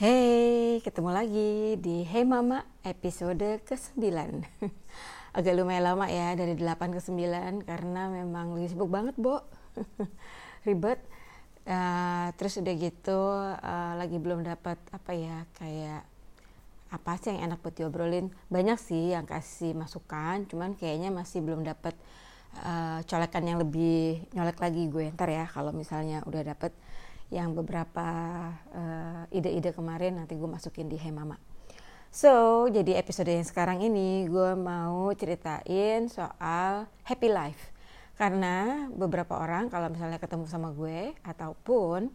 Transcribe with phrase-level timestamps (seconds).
[0.00, 4.00] Hey, ketemu lagi di Hey Mama episode ke-9
[5.36, 9.44] Agak lumayan lama ya, dari 8 ke 9 Karena memang lagi sibuk banget, Bo.
[10.64, 11.04] Ribet.
[11.68, 13.20] Uh, Terus udah gitu,
[13.60, 16.08] uh, lagi belum dapat apa ya, kayak
[16.96, 18.32] apa sih yang enak buat diobrolin?
[18.48, 21.92] Banyak sih yang kasih masukan, cuman kayaknya masih belum dapat
[22.56, 25.12] uh, colekan yang lebih nyolek lagi gue.
[25.12, 26.72] Ntar ya, kalau misalnya udah dapet
[27.30, 28.06] yang beberapa
[29.30, 31.38] ide ide-ide kemarin nanti gue masukin di Hey Mama.
[32.10, 37.70] So, jadi episode yang sekarang ini gue mau ceritain soal happy life.
[38.18, 42.10] Karena beberapa orang kalau misalnya ketemu sama gue ataupun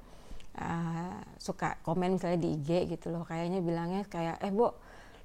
[0.59, 4.67] uh, suka komen misalnya di IG gitu loh, kayaknya bilangnya kayak eh bu,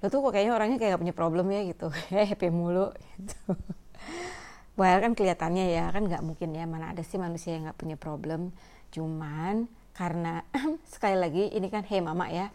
[0.01, 1.91] lo tuh kok kayaknya orangnya kayak gak punya problem ya gitu,
[2.31, 3.59] happy mulu gitu.
[4.79, 7.97] Well kan kelihatannya ya kan nggak mungkin ya mana ada sih manusia yang nggak punya
[7.99, 8.55] problem.
[8.95, 9.69] Cuman
[10.01, 10.41] karena
[10.97, 12.49] sekali lagi ini kan hey mama ya.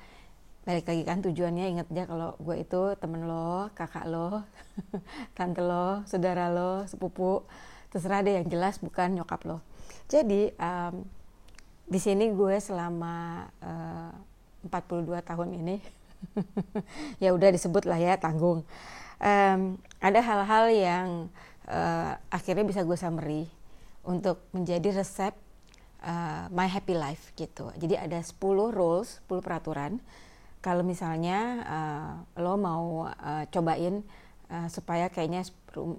[0.65, 4.41] Balik lagi kan tujuannya inget aja kalau gue itu temen lo kakak lo
[5.37, 7.45] tante lo saudara lo sepupu.
[7.93, 9.61] Terserah deh yang jelas bukan nyokap lo.
[10.09, 11.05] Jadi um,
[11.85, 14.09] di sini gue selama uh,
[14.65, 15.77] 42 tahun ini
[17.23, 18.65] ya udah disebut lah ya tanggung.
[19.21, 21.07] Um, ada hal-hal yang
[21.69, 23.45] uh, akhirnya bisa gue summary
[24.01, 25.44] untuk menjadi resep
[26.05, 27.73] uh, my happy life gitu.
[27.75, 28.37] Jadi ada 10
[28.71, 29.97] rules, 10 peraturan.
[30.61, 34.05] Kalau misalnya uh, lo mau uh, cobain
[34.49, 35.45] uh, supaya kayaknya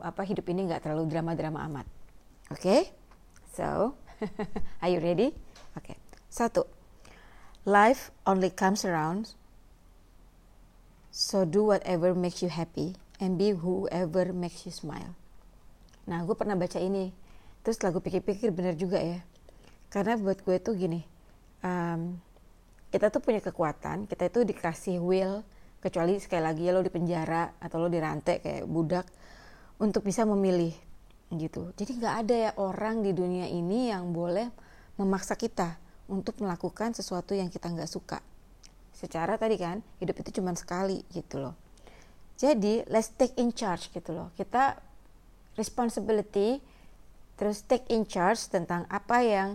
[0.02, 1.86] apa hidup ini nggak terlalu drama-drama amat.
[2.54, 2.62] Oke?
[2.62, 2.80] Okay?
[3.54, 3.98] So,
[4.82, 5.34] are you ready?
[5.74, 5.92] Oke.
[5.92, 5.96] Okay.
[6.30, 6.66] Satu.
[7.66, 9.34] Life only comes around.
[11.10, 15.16] So do whatever makes you happy and be whoever makes you smile.
[16.04, 17.10] Nah, gue pernah baca ini.
[17.64, 19.24] Terus lagu pikir-pikir bener juga ya
[19.92, 21.00] karena buat gue tuh gini
[21.62, 22.16] um,
[22.90, 25.42] kita tuh punya kekuatan kita itu dikasih will
[25.80, 29.06] kecuali sekali lagi ya lo di penjara atau lo dirantai kayak budak
[29.78, 30.72] untuk bisa memilih
[31.34, 31.74] gitu.
[31.74, 34.46] Jadi nggak ada ya orang di dunia ini yang boleh
[34.96, 38.22] memaksa kita untuk melakukan sesuatu yang kita nggak suka.
[38.94, 41.54] Secara tadi kan hidup itu cuma sekali gitu loh.
[42.38, 44.30] Jadi let's take in charge gitu loh.
[44.38, 44.78] Kita
[45.58, 46.62] responsibility
[47.36, 49.48] terus take in charge tentang apa yang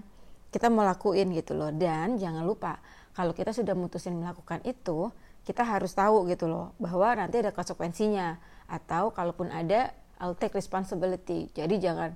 [0.52, 1.72] kita mau lakuin gitu loh.
[1.72, 2.78] Dan jangan lupa
[3.16, 5.10] kalau kita sudah mutusin melakukan itu
[5.42, 8.38] kita harus tahu gitu loh bahwa nanti ada konsekuensinya.
[8.72, 9.92] Atau kalaupun ada
[10.22, 11.50] I'll take responsibility.
[11.52, 12.14] Jadi jangan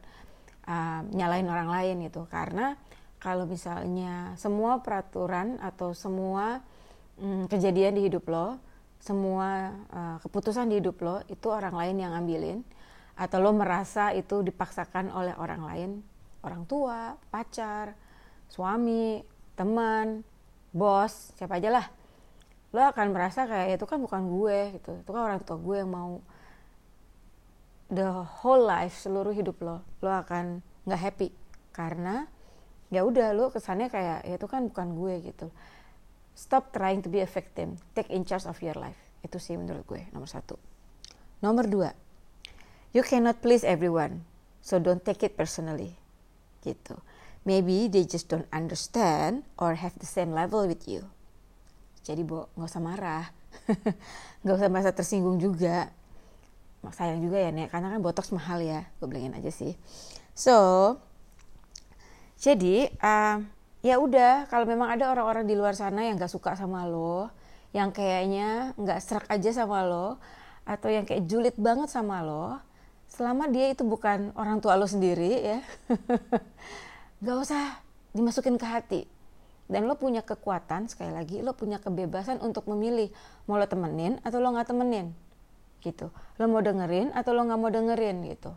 [0.69, 2.27] uh, nyalain orang lain gitu.
[2.29, 2.77] Karena
[3.17, 6.61] kalau misalnya semua peraturan atau semua
[7.17, 8.61] um, kejadian di hidup lo
[9.01, 12.59] semua uh, keputusan di hidup lo itu orang lain yang ngambilin.
[13.15, 15.91] Atau lo merasa itu dipaksakan oleh orang lain
[16.45, 17.97] orang tua pacar
[18.51, 19.23] suami,
[19.55, 20.21] teman,
[20.75, 21.85] bos, siapa aja lah.
[22.75, 24.91] Lo akan merasa kayak itu kan bukan gue gitu.
[25.01, 26.19] Itu kan orang tua gue yang mau.
[27.85, 31.29] The whole life seluruh hidup lo lo akan nggak happy.
[31.71, 32.25] Karena
[32.89, 35.47] ya udah lo kesannya kayak ya itu kan bukan gue gitu.
[36.35, 37.79] Stop trying to be a victim.
[37.95, 38.99] Take in charge of your life.
[39.23, 40.59] Itu sih menurut gue nomor satu.
[41.39, 42.05] Nomor dua
[42.95, 44.23] you cannot please everyone
[44.63, 45.99] so don't take it personally
[46.63, 46.95] gitu
[47.45, 51.05] maybe they just don't understand or have the same level with you.
[52.01, 53.25] Jadi bo, nggak usah marah,
[54.41, 55.93] nggak usah merasa tersinggung juga.
[56.85, 59.73] Sayang juga ya nek, karena kan botox mahal ya, gue beliin aja sih.
[60.37, 60.53] So,
[62.37, 63.41] jadi uh,
[63.81, 67.33] ya udah, kalau memang ada orang-orang di luar sana yang nggak suka sama lo,
[67.73, 70.21] yang kayaknya nggak serak aja sama lo,
[70.61, 72.61] atau yang kayak julid banget sama lo,
[73.09, 75.59] selama dia itu bukan orang tua lo sendiri ya
[77.25, 77.81] gak usah
[78.13, 79.01] dimasukin ke hati.
[79.65, 83.09] Dan lo punya kekuatan sekali lagi lo punya kebebasan untuk memilih
[83.49, 85.09] mau lo temenin atau lo nggak temenin
[85.81, 86.13] gitu.
[86.37, 88.53] Lo mau dengerin atau lo nggak mau dengerin gitu.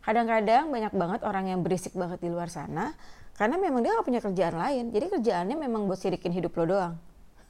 [0.00, 2.96] Kadang-kadang banyak banget orang yang berisik banget di luar sana
[3.36, 4.84] karena memang dia gak punya kerjaan lain.
[4.96, 6.94] Jadi kerjaannya memang buat sirikin hidup lo doang.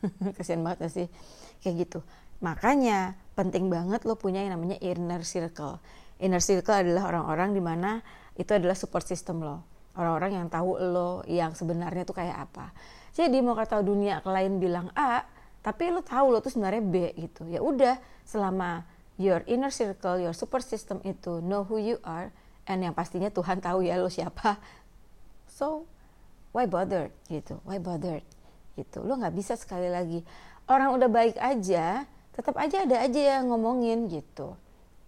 [0.36, 1.06] Kasian banget gak sih?
[1.62, 1.98] Kayak gitu.
[2.42, 5.78] Makanya penting banget lo punya yang namanya inner circle.
[6.18, 8.02] Inner circle adalah orang-orang di mana
[8.34, 12.70] itu adalah support system lo orang-orang yang tahu lo yang sebenarnya tuh kayak apa.
[13.16, 15.24] Jadi mau kata dunia lain bilang A
[15.64, 17.48] tapi lo tahu lo tuh sebenarnya B gitu.
[17.48, 17.96] Ya udah
[18.28, 18.84] selama
[19.16, 22.28] your inner circle your super system itu know who you are
[22.68, 24.60] and yang pastinya Tuhan tahu ya lo siapa
[25.48, 25.88] so
[26.52, 28.20] why bother gitu why bother
[28.76, 29.00] gitu.
[29.00, 30.20] Lo nggak bisa sekali lagi.
[30.68, 32.04] Orang udah baik aja
[32.36, 34.60] tetap aja ada aja yang ngomongin gitu.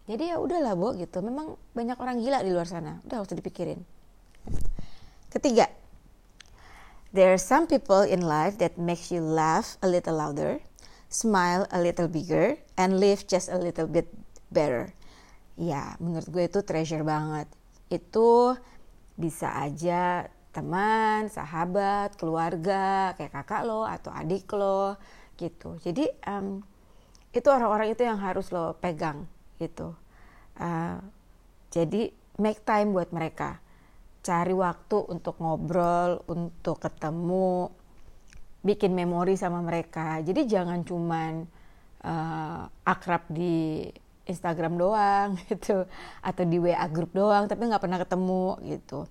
[0.08, 1.20] Jadi ya udahlah bo gitu.
[1.20, 3.04] Memang banyak orang gila di luar sana.
[3.04, 3.97] Udah harus dipikirin
[5.28, 5.68] Ketiga,
[7.12, 10.64] there are some people in life that makes you laugh a little louder,
[11.12, 14.08] smile a little bigger, and live just a little bit
[14.48, 14.88] better.
[15.60, 17.44] Ya, menurut gue itu treasure banget.
[17.92, 18.56] Itu
[19.20, 24.96] bisa aja teman, sahabat, keluarga, kayak kakak lo atau adik lo
[25.36, 25.76] gitu.
[25.84, 26.64] Jadi um,
[27.36, 29.28] itu orang-orang itu yang harus lo pegang
[29.60, 29.92] gitu.
[30.56, 31.04] Uh,
[31.68, 33.60] jadi make time buat mereka
[34.28, 37.72] cari waktu untuk ngobrol, untuk ketemu,
[38.60, 40.20] bikin memori sama mereka.
[40.20, 41.48] Jadi jangan cuman
[42.04, 43.88] uh, akrab di
[44.28, 45.88] Instagram doang gitu,
[46.20, 49.08] atau di WA grup doang, tapi nggak pernah ketemu gitu.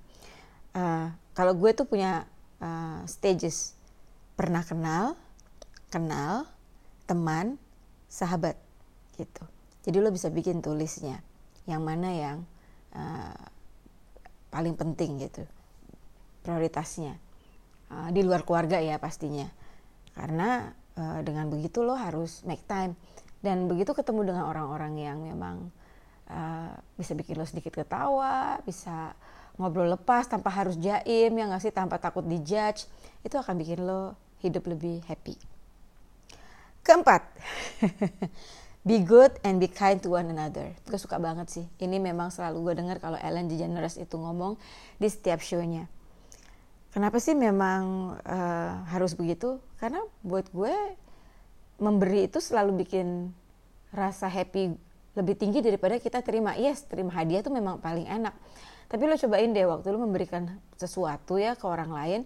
[0.77, 2.29] Uh, kalau gue tuh punya
[2.61, 3.73] uh, stages,
[4.37, 5.17] pernah kenal,
[5.89, 6.45] kenal,
[7.09, 7.57] teman,
[8.05, 8.53] sahabat
[9.17, 9.41] gitu.
[9.81, 11.25] Jadi lo bisa bikin tulisnya,
[11.65, 12.37] yang mana yang
[12.93, 13.56] uh,
[14.51, 15.43] paling penting gitu.
[16.43, 17.19] Prioritasnya.
[17.87, 19.47] Uh, di luar keluarga ya pastinya.
[20.15, 22.95] Karena uh, dengan begitu lo harus make time.
[23.39, 25.69] Dan begitu ketemu dengan orang-orang yang memang
[26.31, 29.13] uh, bisa bikin lo sedikit ketawa bisa
[29.57, 31.73] ngobrol lepas tanpa harus jaim yang nggak sih?
[31.73, 32.89] Tanpa takut dijudge
[33.23, 35.37] itu akan bikin lo hidup lebih happy.
[36.85, 37.21] Keempat
[38.87, 40.71] be good and be kind to one another.
[40.87, 41.65] Gue suka banget sih.
[41.83, 44.55] Ini memang selalu gue dengar kalau Ellen DeGeneres itu ngomong
[44.95, 45.91] di setiap show-nya.
[46.95, 49.59] Kenapa sih memang uh, harus begitu?
[49.77, 50.73] Karena buat gue
[51.77, 53.29] memberi itu selalu bikin
[53.93, 54.73] rasa happy
[55.13, 56.55] lebih tinggi daripada kita terima.
[56.55, 58.33] Yes, terima hadiah itu memang paling enak.
[58.87, 60.47] Tapi lo cobain deh waktu lo memberikan
[60.79, 62.21] sesuatu ya ke orang lain,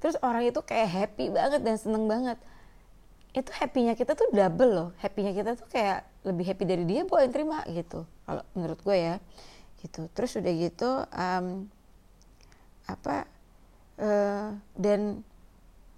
[0.00, 2.40] terus orang itu kayak happy banget dan seneng banget
[3.36, 4.88] itu happy-nya kita tuh double loh.
[4.96, 8.08] Happy-nya kita tuh kayak lebih happy dari dia boleh terima gitu.
[8.24, 9.14] Kalau menurut gue ya
[9.84, 10.08] gitu.
[10.16, 11.68] Terus udah gitu um,
[12.88, 13.28] apa
[14.00, 15.20] uh, dan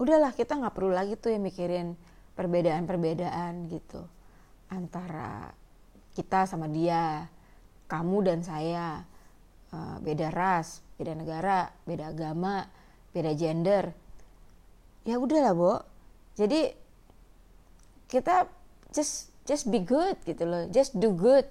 [0.03, 1.95] udahlah kita nggak perlu lagi tuh yang mikirin
[2.35, 4.03] perbedaan-perbedaan gitu.
[4.75, 5.55] Antara
[6.19, 7.31] kita sama dia
[7.87, 9.07] kamu dan saya
[9.71, 12.67] uh, beda ras beda negara beda agama
[13.15, 13.95] beda gender.
[15.07, 15.75] Ya udahlah bo.
[16.35, 16.88] Jadi
[18.09, 18.49] kita
[18.91, 21.45] just just be good gitu loh just do good.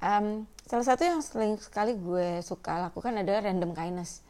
[0.00, 4.22] Um, salah satu yang sering sekali gue suka lakukan adalah random kindness.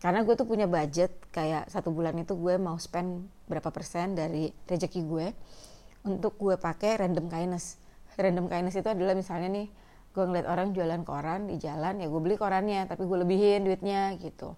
[0.00, 4.52] Karena gue tuh punya budget kayak satu bulan itu gue mau spend berapa persen dari
[4.68, 5.26] rezeki gue
[6.04, 7.80] untuk gue pakai random kindness.
[8.20, 9.66] Random kindness itu adalah misalnya nih
[10.14, 14.14] gue ngeliat orang jualan koran di jalan ya gue beli korannya tapi gue lebihin duitnya
[14.20, 14.54] gitu.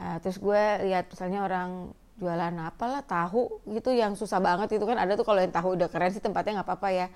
[0.00, 5.00] Uh, terus gue lihat misalnya orang jualan apalah tahu gitu yang susah banget itu kan.
[5.00, 7.06] Ada tuh kalau yang tahu udah keren sih tempatnya nggak apa-apa ya.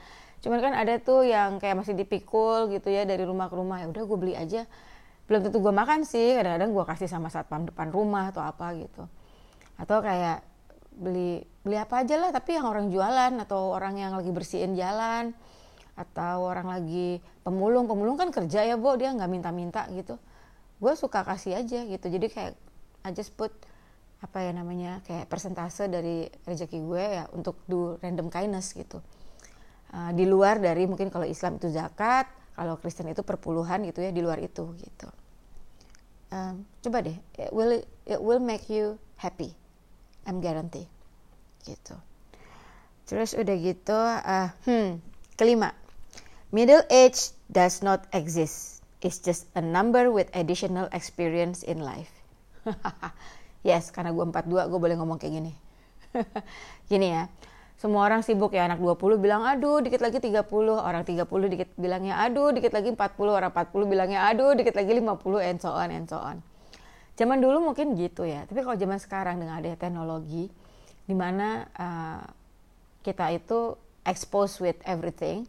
[0.40, 3.84] Cuman kan ada tuh yang kayak masih dipikul gitu ya dari rumah ke rumah.
[3.84, 4.64] Ya udah gue beli aja.
[5.28, 9.04] Belum tentu gue makan sih kadang-kadang gue kasih sama satpam depan rumah atau apa gitu.
[9.76, 10.40] Atau kayak
[10.96, 15.36] beli beli apa aja lah tapi yang orang jualan atau orang yang lagi bersihin jalan
[16.00, 17.84] atau orang lagi pemulung.
[17.84, 20.16] Pemulung kan kerja ya bu dia nggak minta-minta gitu.
[20.80, 22.06] Gue suka kasih aja gitu.
[22.08, 22.52] Jadi kayak
[23.04, 23.52] I just put
[24.24, 29.04] apa ya namanya kayak persentase dari rezeki gue ya untuk do random kindness gitu.
[29.92, 32.24] Uh, di luar dari mungkin kalau Islam itu zakat
[32.56, 35.08] kalau Kristen itu perpuluhan gitu ya di luar itu gitu.
[36.32, 39.52] Um, coba deh it will it will make you happy
[40.24, 40.88] I'm guarantee
[41.68, 41.94] gitu.
[43.04, 45.04] Terus udah gitu uh, hmm
[45.36, 45.76] kelima.
[46.48, 48.81] Middle age does not exist.
[49.04, 52.24] It's just a number with additional experience in life
[53.64, 55.52] Yes, karena gue 42 gue boleh ngomong kayak gini.
[56.92, 57.32] gini ya,
[57.80, 60.44] semua orang sibuk ya anak 20 bilang aduh dikit lagi 30,
[60.78, 65.48] orang 30 dikit bilangnya aduh dikit lagi 40, orang 40 bilangnya aduh dikit lagi 50
[65.48, 66.38] and so on and so on.
[67.16, 70.50] Zaman dulu mungkin gitu ya, tapi kalau zaman sekarang dengan ada teknologi
[71.04, 72.24] di mana uh,
[73.04, 75.44] kita itu expose with everything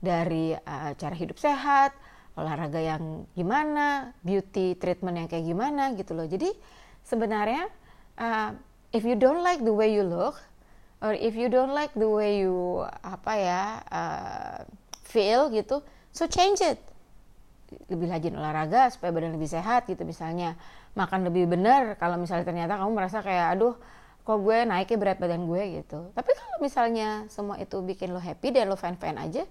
[0.00, 1.92] dari uh, cara hidup sehat,
[2.36, 6.28] olahraga yang gimana, beauty treatment yang kayak gimana gitu loh.
[6.28, 6.52] Jadi
[7.06, 7.70] sebenarnya
[8.18, 8.50] uh,
[8.90, 10.36] if you don't like the way you look
[10.98, 14.58] or if you don't like the way you apa ya uh,
[15.06, 16.82] feel gitu so change it.
[17.90, 20.54] Lebih rajin olahraga supaya badan lebih sehat gitu misalnya.
[20.96, 23.74] Makan lebih benar kalau misalnya ternyata kamu merasa kayak aduh
[24.26, 26.10] kok gue naiknya berat badan gue gitu.
[26.16, 29.44] Tapi kalau misalnya semua itu bikin lo happy dan lo fan fan aja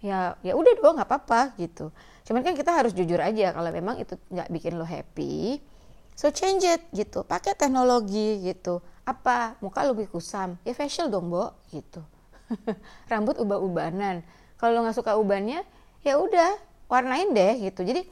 [0.00, 1.92] ya ya udah dong nggak apa-apa gitu.
[2.24, 5.60] Cuman kan kita harus jujur aja kalau memang itu nggak bikin lo happy
[6.20, 8.84] So change it gitu, pakai teknologi gitu.
[9.08, 9.56] Apa?
[9.64, 12.04] Muka lebih kusam, ya facial dong, Bo, gitu.
[13.10, 14.20] Rambut ubah-ubanan.
[14.60, 15.64] Kalau lo nggak suka ubannya,
[16.04, 16.60] ya udah
[16.92, 17.80] warnain deh gitu.
[17.88, 18.04] Jadi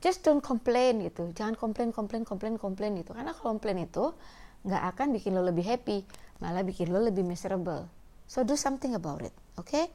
[0.00, 1.28] just don't complain gitu.
[1.36, 3.12] Jangan komplain, komplain, komplain, komplain gitu.
[3.12, 4.16] Karena komplain itu
[4.64, 6.04] nggak akan bikin lo lebih happy
[6.40, 7.88] malah bikin lo lebih miserable
[8.28, 9.88] so do something about it oke okay?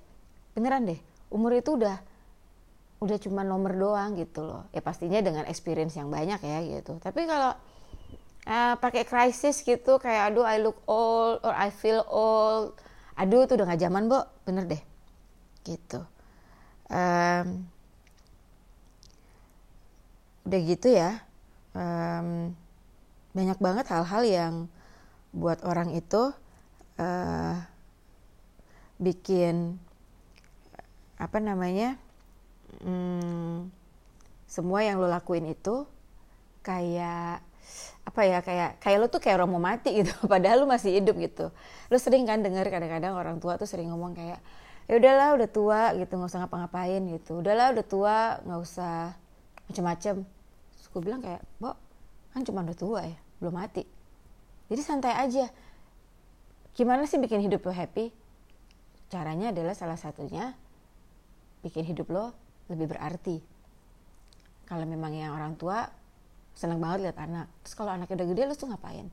[0.58, 2.02] beneran deh umur itu udah
[3.04, 4.64] udah cuma nomor doang gitu loh.
[4.72, 6.98] Ya pastinya dengan experience yang banyak ya gitu.
[7.00, 7.52] Tapi kalau
[8.48, 12.78] uh, pakai krisis gitu kayak aduh I look old or I feel old.
[13.16, 14.24] Aduh itu udah gak zaman bo.
[14.48, 14.84] Bener deh.
[15.68, 16.00] Gitu.
[16.88, 17.68] Um,
[20.46, 21.20] udah gitu ya.
[21.76, 22.56] Um,
[23.36, 24.54] banyak banget hal-hal yang
[25.36, 26.32] buat orang itu
[26.96, 27.56] uh,
[28.96, 29.76] bikin
[31.20, 32.00] apa namanya
[32.84, 33.70] hmm,
[34.46, 35.84] semua yang lo lakuin itu
[36.66, 37.42] kayak
[38.06, 41.18] apa ya kayak kayak lo tuh kayak orang mau mati gitu padahal lo masih hidup
[41.18, 41.50] gitu.
[41.90, 44.40] Lo sering kan dengar kadang-kadang orang tua tuh sering ngomong kayak
[44.86, 47.42] ya udahlah udah tua gitu nggak usah ngapa-ngapain gitu.
[47.42, 49.18] Udahlah udah tua nggak usah
[49.70, 50.16] macem-macem.
[50.96, 51.76] Gue bilang kayak bo
[52.32, 53.84] kan cuma udah tua ya belum mati.
[54.72, 55.50] Jadi santai aja.
[56.76, 58.12] Gimana sih bikin hidup lo happy?
[59.12, 60.56] Caranya adalah salah satunya
[61.66, 63.38] bikin hidup lo lebih berarti.
[64.66, 65.86] Kalau memang yang orang tua
[66.56, 69.08] senang banget lihat anak terus kalau anaknya udah gede lo tuh ngapain?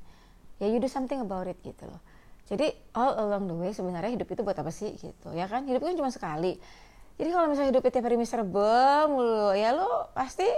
[0.63, 2.01] Ya you do something about it gitu loh.
[2.47, 5.67] Jadi all along the way sebenarnya hidup itu buat apa sih gitu ya kan?
[5.67, 6.57] Hidup kan cuma sekali.
[7.21, 10.49] Jadi kalau misalnya hidup tiap hari miserable mulu ya lo pasti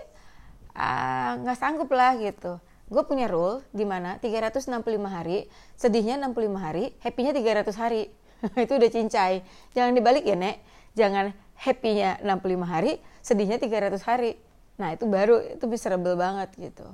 [0.79, 2.63] ah, nggak uh, sanggup lah gitu.
[2.85, 4.69] Gue punya rule di mana 365
[5.09, 8.13] hari sedihnya 65 hari happy-nya 300 hari.
[8.65, 9.41] Itu udah cincai.
[9.73, 10.61] Jangan dibalik ya nek.
[10.95, 14.37] Jangan happy-nya 65 hari sedihnya 300 hari.
[14.77, 16.87] Nah itu baru itu miserable banget gitu.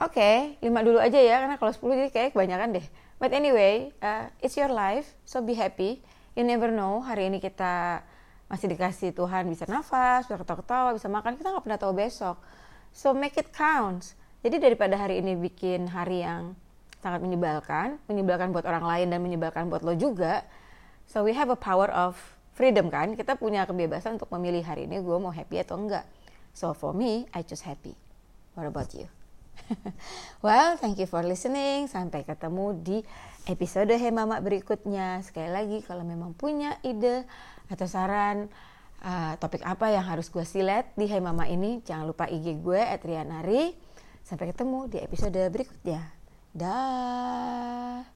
[0.00, 2.86] Oke okay, 5 dulu aja ya karena kalau 10 jadi kayak kebanyakan deh.
[3.20, 6.02] But anyway uh, it's your life so be happy.
[6.34, 8.02] You never know hari ini kita
[8.50, 12.36] masih dikasih Tuhan bisa nafas bisa ketawa-ketawa bisa makan kita nggak pernah tahu besok.
[12.90, 16.52] So make it count jadi daripada hari ini bikin hari yang
[17.00, 20.44] sangat menyebalkan, menyebalkan buat orang lain dan menyebalkan buat lo juga,
[21.08, 22.16] so we have a power of
[22.54, 26.06] freedom kan, kita punya kebebasan untuk memilih hari ini gue mau happy atau enggak.
[26.54, 27.98] So for me, I choose happy.
[28.54, 29.10] What about you?
[30.46, 31.90] well, thank you for listening.
[31.90, 32.98] Sampai ketemu di
[33.50, 35.20] episode Hey Mama berikutnya.
[35.26, 37.26] Sekali lagi, kalau memang punya ide
[37.66, 38.46] atau saran
[39.02, 42.80] uh, topik apa yang harus gue silet di Hey Mama ini, jangan lupa IG gue,
[42.80, 43.74] Etrianari.
[44.24, 46.00] Sampai ketemu di episode berikutnya.
[46.54, 48.06] Dah.